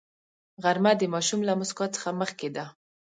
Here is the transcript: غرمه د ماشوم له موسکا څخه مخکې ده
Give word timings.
غرمه 0.63 0.91
د 0.97 1.01
ماشوم 1.13 1.41
له 1.47 1.53
موسکا 1.59 1.85
څخه 1.95 2.09
مخکې 2.21 2.49
ده 2.55 2.65